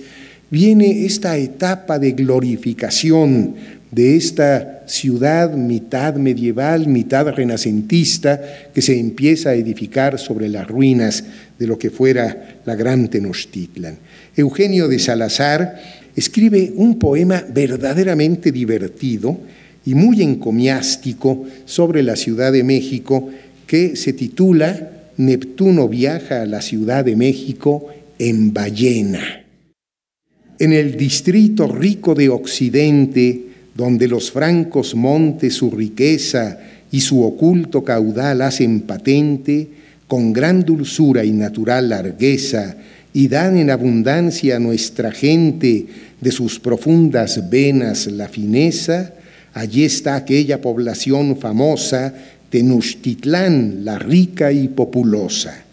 viene 0.51 1.05
esta 1.05 1.37
etapa 1.37 1.97
de 1.97 2.11
glorificación 2.11 3.55
de 3.91 4.15
esta 4.17 4.83
ciudad 4.87 5.53
mitad 5.53 6.15
medieval, 6.15 6.87
mitad 6.87 7.27
renacentista, 7.29 8.41
que 8.73 8.81
se 8.81 8.99
empieza 8.99 9.49
a 9.49 9.55
edificar 9.55 10.19
sobre 10.19 10.49
las 10.49 10.67
ruinas 10.67 11.23
de 11.57 11.67
lo 11.67 11.77
que 11.77 11.89
fuera 11.89 12.59
la 12.65 12.75
gran 12.75 13.07
Tenochtitlan. 13.07 13.97
Eugenio 14.35 14.87
de 14.87 14.99
Salazar 14.99 15.81
escribe 16.15 16.73
un 16.75 16.99
poema 16.99 17.43
verdaderamente 17.53 18.51
divertido 18.51 19.37
y 19.85 19.95
muy 19.95 20.21
encomiástico 20.21 21.45
sobre 21.65 22.03
la 22.03 22.15
Ciudad 22.15 22.51
de 22.51 22.63
México 22.63 23.29
que 23.65 23.95
se 23.95 24.13
titula 24.13 24.91
Neptuno 25.17 25.87
viaja 25.87 26.41
a 26.41 26.45
la 26.45 26.61
Ciudad 26.61 27.05
de 27.05 27.15
México 27.15 27.87
en 28.19 28.53
ballena. 28.53 29.45
En 30.59 30.73
el 30.73 30.97
distrito 30.97 31.67
rico 31.67 32.15
de 32.15 32.29
Occidente, 32.29 33.46
donde 33.77 34.07
los 34.07 34.31
francos 34.31 34.95
montes 34.95 35.53
su 35.53 35.69
riqueza 35.69 36.57
y 36.91 36.99
su 37.01 37.23
oculto 37.23 37.83
caudal 37.83 38.41
hacen 38.41 38.81
patente, 38.81 39.67
con 40.07 40.33
gran 40.33 40.65
dulzura 40.65 41.23
y 41.23 41.29
natural 41.31 41.89
largueza, 41.89 42.75
y 43.13 43.27
dan 43.27 43.55
en 43.55 43.69
abundancia 43.69 44.55
a 44.55 44.59
nuestra 44.59 45.11
gente 45.11 45.85
de 46.19 46.31
sus 46.31 46.59
profundas 46.59 47.51
venas 47.51 48.07
la 48.07 48.27
fineza, 48.27 49.13
allí 49.53 49.83
está 49.83 50.15
aquella 50.15 50.59
población 50.59 51.37
famosa, 51.37 52.15
Tenochtitlán, 52.49 53.85
la 53.85 53.99
rica 53.99 54.51
y 54.51 54.69
populosa, 54.69 55.65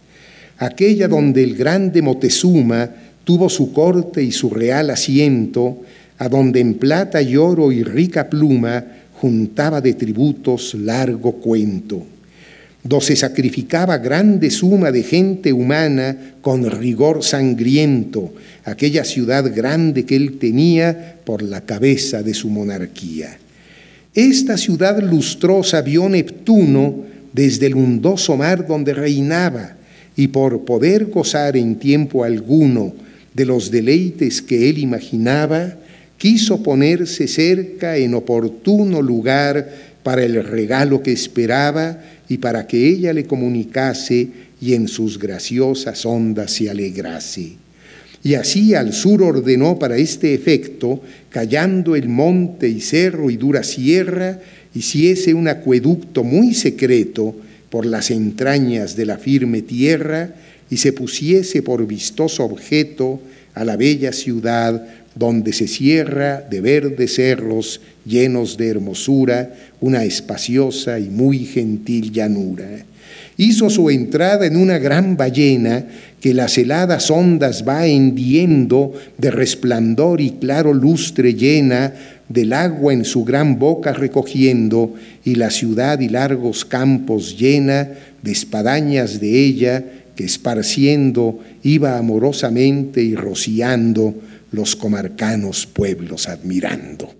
aquella 0.59 1.09
donde 1.09 1.43
el 1.43 1.55
grande 1.55 2.03
Moctezuma 2.03 2.91
tuvo 3.25 3.49
su 3.49 3.73
corte 3.73 4.23
y 4.23 4.33
su 4.33 4.51
real 4.51 4.91
asiento, 4.91 5.79
a 6.25 6.29
donde 6.31 6.61
en 6.61 6.75
plata 6.75 7.21
y 7.21 7.37
oro 7.37 7.71
y 7.71 7.83
rica 7.83 8.31
pluma 8.31 8.83
juntaba 9.13 9.83
de 9.83 9.93
tributos 9.93 10.73
largo 10.73 11.33
cuento 11.33 12.15
do 12.85 13.01
se 13.01 13.17
sacrificaba 13.17 13.97
grande 13.97 14.51
suma 14.51 14.93
de 14.93 15.03
gente 15.03 15.53
humana 15.53 16.37
con 16.43 16.71
rigor 16.71 17.25
sangriento, 17.25 18.35
aquella 18.65 19.05
ciudad 19.05 19.51
grande 19.55 20.05
que 20.05 20.17
él 20.17 20.37
tenía 20.39 21.17
por 21.25 21.43
la 21.43 21.63
cabeza 21.63 22.23
de 22.23 22.35
su 22.35 22.51
monarquía. 22.51 23.39
Esta 24.15 24.59
ciudad 24.59 25.03
lustrosa 25.03 25.81
vio 25.81 26.11
Neptuno 26.11 27.05
desde 27.33 27.67
el 27.67 27.75
hundoso 27.75 28.37
mar 28.37 28.67
donde 28.67 28.93
reinaba, 28.93 29.77
y 30.15 30.29
por 30.29 30.65
poder 30.65 31.07
gozar 31.07 31.57
en 31.57 31.77
tiempo 31.77 32.23
alguno 32.23 32.93
de 33.33 33.47
los 33.47 33.71
deleites 33.71 34.43
que 34.43 34.69
él 34.69 34.79
imaginaba, 34.79 35.75
quiso 36.25 36.63
ponerse 36.63 37.29
cerca 37.29 37.99
en 37.99 38.15
oportuno 38.15 39.03
lugar 39.03 39.69
para 40.03 40.25
el 40.25 40.43
regalo 40.43 41.03
que 41.03 41.13
esperaba, 41.13 42.01
y 42.31 42.39
para 42.39 42.67
que 42.67 42.89
ella 42.89 43.13
le 43.13 43.27
comunicase 43.27 44.29
y 44.59 44.73
en 44.73 44.89
sus 44.89 45.19
graciosas 45.19 46.07
ondas 46.07 46.51
se 46.51 46.71
alegrase. 46.71 47.53
Y 48.23 48.37
así 48.37 48.73
al 48.73 48.95
sur 48.95 49.23
ordenó 49.23 49.79
para 49.79 49.99
este 49.99 50.33
efecto, 50.33 51.03
callando 51.29 51.95
el 51.95 52.09
monte 52.09 52.71
y 52.71 52.81
cerro 52.81 53.29
y 53.29 53.37
dura 53.37 53.63
sierra, 53.63 54.41
hiciese 54.75 55.35
un 55.35 55.47
acueducto 55.47 56.25
muy 56.25 56.55
secreto 56.55 57.37
por 57.69 57.85
las 57.85 58.11
entrañas 58.11 58.97
de 58.97 59.05
la 59.05 59.19
firme 59.19 59.61
tierra, 59.61 60.35
y 60.71 60.79
se 60.79 60.95
pusiese 60.95 61.61
por 61.61 61.87
vistoso 61.87 62.45
objeto 62.45 63.21
a 63.53 63.63
la 63.67 63.77
bella 63.77 64.15
ciudad 64.15 65.04
donde 65.15 65.53
se 65.53 65.69
cierra 65.69 66.41
de 66.41 66.61
verdes 66.61 67.15
cerros 67.15 67.81
llenos 68.05 68.57
de 68.57 68.69
hermosura 68.69 69.55
una 69.81 70.05
espaciosa 70.05 70.99
y 70.99 71.09
muy 71.09 71.41
gentil 71.41 72.13
llanura. 72.13 72.69
Hizo 73.37 73.69
su 73.71 73.91
entrada 73.91 74.47
en 74.47 74.57
una 74.57 74.79
gran 74.79 75.17
ballena 75.17 75.87
que 76.21 76.35
las 76.35 76.57
heladas 76.57 77.11
ondas 77.11 77.65
va 77.67 77.87
hendiendo 77.87 78.95
de 79.19 79.31
resplandor 79.31 80.21
y 80.21 80.31
claro 80.31 80.73
lustre 80.73 81.35
llena, 81.35 81.93
del 82.29 82.55
agua 82.55 82.95
en 82.95 83.05
su 83.05 83.25
gran 83.25 83.59
boca 83.59 83.93
recogiendo, 83.93 84.95
y 85.25 85.35
la 85.35 85.51
ciudad 85.51 86.01
y 86.01 86.09
largos 86.09 86.65
campos 86.65 87.37
llena 87.39 87.91
de 88.23 88.33
espadañas 88.33 89.21
de 89.21 89.45
ella, 89.45 89.85
que 90.17 90.25
esparciendo 90.25 91.41
iba 91.63 91.99
amorosamente 91.99 93.03
y 93.03 93.15
rociando 93.17 94.15
los 94.55 94.77
comarcanos 94.77 95.67
pueblos 95.67 96.29
admirando. 96.29 97.15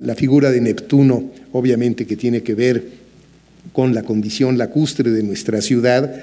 La 0.00 0.14
figura 0.14 0.50
de 0.50 0.60
Neptuno, 0.60 1.30
obviamente 1.52 2.06
que 2.06 2.16
tiene 2.16 2.42
que 2.42 2.54
ver 2.54 2.84
con 3.72 3.94
la 3.94 4.02
condición 4.02 4.58
lacustre 4.58 5.10
de 5.10 5.22
nuestra 5.22 5.60
ciudad. 5.62 6.20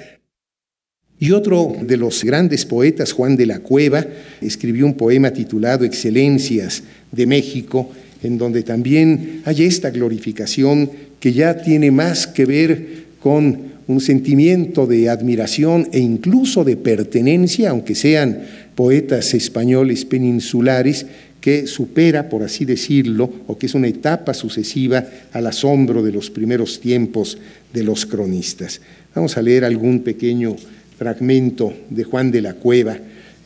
Y 1.18 1.32
otro 1.32 1.74
de 1.80 1.96
los 1.96 2.24
grandes 2.24 2.66
poetas, 2.66 3.12
Juan 3.12 3.36
de 3.36 3.46
la 3.46 3.60
Cueva, 3.60 4.06
escribió 4.40 4.86
un 4.86 4.94
poema 4.94 5.32
titulado 5.32 5.84
Excelencias 5.84 6.82
de 7.10 7.26
México, 7.26 7.90
en 8.22 8.38
donde 8.38 8.62
también 8.62 9.42
hay 9.44 9.64
esta 9.64 9.90
glorificación 9.90 10.90
que 11.18 11.32
ya 11.32 11.62
tiene 11.62 11.90
más 11.90 12.26
que 12.26 12.44
ver 12.46 13.04
con 13.20 13.70
un 13.86 14.00
sentimiento 14.00 14.86
de 14.86 15.08
admiración 15.08 15.88
e 15.92 15.98
incluso 15.98 16.64
de 16.64 16.76
pertenencia, 16.76 17.70
aunque 17.70 17.94
sean 17.94 18.42
poetas 18.80 19.34
españoles 19.34 20.06
peninsulares, 20.06 21.04
que 21.38 21.66
supera, 21.66 22.30
por 22.30 22.42
así 22.42 22.64
decirlo, 22.64 23.30
o 23.46 23.58
que 23.58 23.66
es 23.66 23.74
una 23.74 23.88
etapa 23.88 24.32
sucesiva 24.32 25.04
al 25.34 25.46
asombro 25.46 26.02
de 26.02 26.10
los 26.10 26.30
primeros 26.30 26.80
tiempos 26.80 27.36
de 27.74 27.84
los 27.84 28.06
cronistas. 28.06 28.80
Vamos 29.14 29.36
a 29.36 29.42
leer 29.42 29.66
algún 29.66 30.00
pequeño 30.00 30.56
fragmento 30.96 31.74
de 31.90 32.04
Juan 32.04 32.30
de 32.30 32.40
la 32.40 32.54
Cueva, 32.54 32.96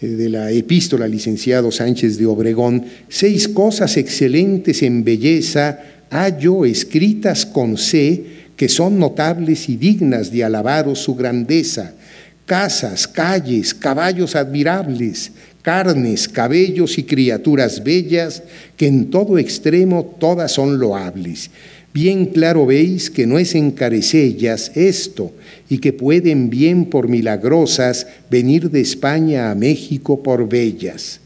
eh, 0.01 0.07
de 0.07 0.29
la 0.29 0.53
epístola 0.53 1.09
licenciado 1.09 1.73
Sánchez 1.73 2.17
de 2.17 2.27
Obregón, 2.27 2.85
seis 3.09 3.49
cosas 3.49 3.97
excelentes 3.97 4.85
en 4.85 5.03
belleza 5.03 5.81
hallo 6.11 6.65
escritas 6.65 7.45
con 7.45 7.77
C 7.77 8.23
que 8.57 8.69
son 8.69 9.01
notables 9.01 9.69
y 9.69 9.77
dignas 9.77 10.31
de 10.31 10.45
alabaros 10.45 11.01
su 11.01 11.17
grandeza, 11.17 11.95
casas, 12.47 13.09
calles, 13.09 13.75
caballos 13.75 14.37
admirables, 14.37 15.33
carnes, 15.63 16.29
cabellos 16.29 16.99
y 16.99 17.05
criaturas 17.05 17.83
bellas, 17.83 18.43
que 18.77 18.87
en 18.87 19.11
todo 19.11 19.39
extremo 19.39 20.17
todas 20.19 20.53
son 20.53 20.79
loables. 20.79 21.51
Bien 21.95 22.27
claro 22.27 22.67
veis 22.67 23.09
que 23.09 23.27
no 23.27 23.39
es 23.39 23.55
encarecellas 23.55 24.73
esto, 24.75 25.33
y 25.69 25.79
que 25.79 25.93
pueden 25.93 26.51
bien 26.51 26.87
por 26.87 27.09
milagrosas 27.09 28.07
venir 28.31 28.71
de 28.71 28.81
España 28.81 29.51
a 29.51 29.55
México 29.55 30.23
por 30.23 30.49
bellas. 30.49 31.21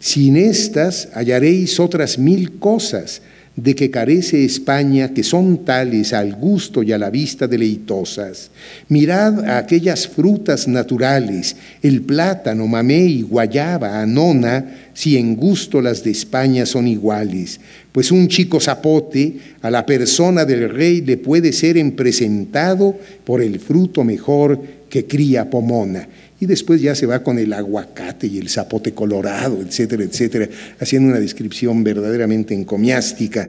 Sin 0.00 0.36
estas 0.36 1.08
hallaréis 1.14 1.80
otras 1.80 2.18
mil 2.18 2.58
cosas, 2.58 3.22
de 3.56 3.74
que 3.76 3.90
carece 3.90 4.44
España, 4.44 5.14
que 5.14 5.22
son 5.22 5.64
tales 5.64 6.12
al 6.12 6.34
gusto 6.34 6.82
y 6.82 6.92
a 6.92 6.98
la 6.98 7.10
vista 7.10 7.46
deleitosas. 7.46 8.50
Mirad 8.88 9.44
a 9.44 9.58
aquellas 9.58 10.08
frutas 10.08 10.66
naturales, 10.66 11.56
el 11.80 12.02
plátano, 12.02 12.66
mamey, 12.66 13.22
guayaba, 13.22 14.00
anona, 14.00 14.88
si 14.92 15.16
en 15.16 15.36
gusto 15.36 15.80
las 15.80 16.02
de 16.02 16.10
España 16.10 16.66
son 16.66 16.88
iguales. 16.88 17.60
Pues 17.92 18.10
un 18.10 18.26
chico 18.26 18.60
zapote 18.60 19.36
a 19.62 19.70
la 19.70 19.86
persona 19.86 20.44
del 20.44 20.68
rey 20.68 21.00
le 21.00 21.16
puede 21.16 21.52
ser 21.52 21.74
presentado 21.94 22.98
por 23.24 23.40
el 23.40 23.60
fruto 23.60 24.02
mejor 24.02 24.60
que 24.88 25.06
cría 25.06 25.48
Pomona 25.48 26.08
y 26.44 26.46
después 26.46 26.82
ya 26.82 26.94
se 26.94 27.06
va 27.06 27.22
con 27.22 27.38
el 27.38 27.54
aguacate 27.54 28.26
y 28.26 28.36
el 28.36 28.50
zapote 28.50 28.92
colorado, 28.92 29.62
etcétera, 29.62 30.04
etcétera, 30.04 30.46
haciendo 30.78 31.08
una 31.08 31.18
descripción 31.18 31.82
verdaderamente 31.82 32.52
encomiástica. 32.52 33.48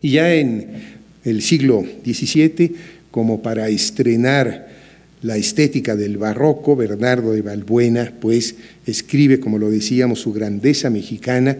Y 0.00 0.12
ya 0.12 0.32
en 0.32 0.68
el 1.22 1.42
siglo 1.42 1.84
XVII, 2.02 2.74
como 3.10 3.42
para 3.42 3.68
estrenar 3.68 4.68
la 5.20 5.36
estética 5.36 5.96
del 5.96 6.16
barroco, 6.16 6.76
Bernardo 6.76 7.32
de 7.32 7.42
Balbuena, 7.42 8.14
pues 8.20 8.54
escribe, 8.86 9.38
como 9.38 9.58
lo 9.58 9.68
decíamos, 9.68 10.20
su 10.20 10.32
grandeza 10.32 10.88
mexicana, 10.88 11.58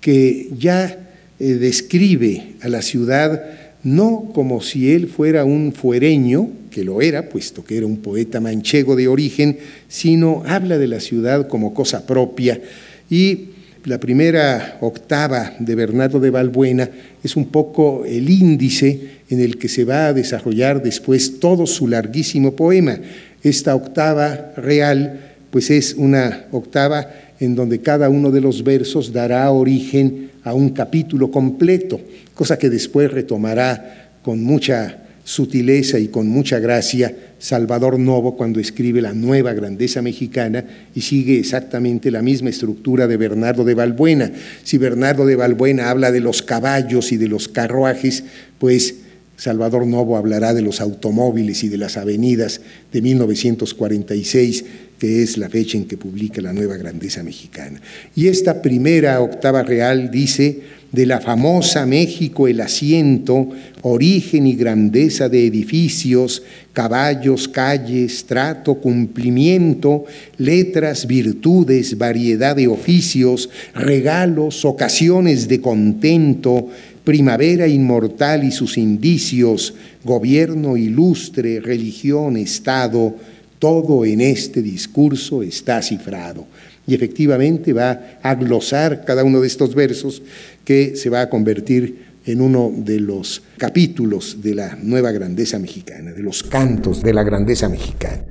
que 0.00 0.48
ya 0.58 1.10
eh, 1.38 1.44
describe 1.44 2.54
a 2.62 2.70
la 2.70 2.80
ciudad 2.80 3.67
no 3.82 4.30
como 4.34 4.60
si 4.60 4.92
él 4.92 5.08
fuera 5.08 5.44
un 5.44 5.72
fuereño, 5.72 6.50
que 6.70 6.84
lo 6.84 7.00
era, 7.00 7.28
puesto 7.28 7.64
que 7.64 7.76
era 7.76 7.86
un 7.86 7.98
poeta 7.98 8.40
manchego 8.40 8.96
de 8.96 9.08
origen, 9.08 9.58
sino 9.88 10.42
habla 10.46 10.78
de 10.78 10.88
la 10.88 11.00
ciudad 11.00 11.48
como 11.48 11.74
cosa 11.74 12.06
propia. 12.06 12.60
Y 13.08 13.48
la 13.84 13.98
primera 13.98 14.78
octava 14.80 15.54
de 15.58 15.74
Bernardo 15.74 16.20
de 16.20 16.30
Balbuena 16.30 16.90
es 17.22 17.36
un 17.36 17.46
poco 17.46 18.04
el 18.04 18.28
índice 18.28 19.18
en 19.30 19.40
el 19.40 19.56
que 19.58 19.68
se 19.68 19.84
va 19.84 20.08
a 20.08 20.12
desarrollar 20.12 20.82
después 20.82 21.40
todo 21.40 21.66
su 21.66 21.88
larguísimo 21.88 22.54
poema. 22.54 22.98
Esta 23.42 23.74
octava 23.74 24.52
real, 24.56 25.34
pues 25.50 25.70
es 25.70 25.94
una 25.94 26.46
octava 26.50 27.08
en 27.40 27.54
donde 27.54 27.80
cada 27.80 28.08
uno 28.08 28.30
de 28.30 28.40
los 28.40 28.64
versos 28.64 29.12
dará 29.12 29.50
origen 29.50 30.30
a 30.44 30.54
un 30.54 30.70
capítulo 30.70 31.30
completo, 31.30 32.00
cosa 32.34 32.58
que 32.58 32.70
después 32.70 33.10
retomará 33.10 34.10
con 34.22 34.42
mucha 34.42 35.04
sutileza 35.24 35.98
y 35.98 36.08
con 36.08 36.26
mucha 36.26 36.58
gracia 36.58 37.14
Salvador 37.38 37.98
Novo 37.98 38.36
cuando 38.36 38.60
escribe 38.60 39.02
La 39.02 39.12
nueva 39.12 39.52
grandeza 39.52 40.00
mexicana 40.02 40.64
y 40.94 41.02
sigue 41.02 41.38
exactamente 41.38 42.10
la 42.10 42.22
misma 42.22 42.50
estructura 42.50 43.06
de 43.06 43.16
Bernardo 43.16 43.64
de 43.64 43.74
Balbuena. 43.74 44.32
Si 44.64 44.78
Bernardo 44.78 45.26
de 45.26 45.36
Balbuena 45.36 45.90
habla 45.90 46.10
de 46.12 46.20
los 46.20 46.42
caballos 46.42 47.12
y 47.12 47.18
de 47.18 47.28
los 47.28 47.46
carruajes, 47.46 48.24
pues 48.58 48.96
Salvador 49.36 49.86
Novo 49.86 50.16
hablará 50.16 50.52
de 50.52 50.62
los 50.62 50.80
automóviles 50.80 51.62
y 51.62 51.68
de 51.68 51.78
las 51.78 51.96
avenidas 51.96 52.60
de 52.92 53.02
1946, 53.02 54.64
que 54.98 55.22
es 55.22 55.38
la 55.38 55.48
fecha 55.48 55.78
en 55.78 55.84
que 55.84 55.96
publica 55.96 56.42
la 56.42 56.52
nueva 56.52 56.76
grandeza 56.76 57.22
mexicana. 57.22 57.80
Y 58.16 58.26
esta 58.26 58.60
primera 58.60 59.20
octava 59.20 59.62
real 59.62 60.10
dice, 60.10 60.60
de 60.92 61.04
la 61.04 61.20
famosa 61.20 61.84
México 61.84 62.48
el 62.48 62.60
asiento, 62.60 63.50
origen 63.82 64.46
y 64.46 64.54
grandeza 64.54 65.28
de 65.28 65.46
edificios, 65.46 66.42
caballos, 66.72 67.46
calles, 67.46 68.24
trato, 68.24 68.76
cumplimiento, 68.76 70.04
letras, 70.38 71.06
virtudes, 71.06 71.98
variedad 71.98 72.56
de 72.56 72.68
oficios, 72.68 73.50
regalos, 73.74 74.64
ocasiones 74.64 75.46
de 75.46 75.60
contento, 75.60 76.68
primavera 77.04 77.68
inmortal 77.68 78.44
y 78.44 78.50
sus 78.50 78.78
indicios, 78.78 79.74
gobierno 80.04 80.76
ilustre, 80.76 81.60
religión, 81.60 82.36
Estado, 82.36 83.14
todo 83.58 84.04
en 84.04 84.20
este 84.20 84.62
discurso 84.62 85.42
está 85.42 85.82
cifrado. 85.82 86.46
Y 86.86 86.94
efectivamente 86.94 87.72
va 87.72 88.18
a 88.22 88.34
glosar 88.34 89.04
cada 89.04 89.24
uno 89.24 89.40
de 89.40 89.46
estos 89.46 89.74
versos 89.74 90.22
que 90.64 90.96
se 90.96 91.10
va 91.10 91.22
a 91.22 91.28
convertir 91.28 92.06
en 92.24 92.40
uno 92.40 92.72
de 92.74 93.00
los 93.00 93.42
capítulos 93.56 94.42
de 94.42 94.54
la 94.54 94.76
nueva 94.82 95.12
grandeza 95.12 95.58
mexicana, 95.58 96.12
de 96.12 96.22
los 96.22 96.42
cantos 96.42 97.02
de 97.02 97.14
la 97.14 97.22
grandeza 97.22 97.68
mexicana. 97.68 98.22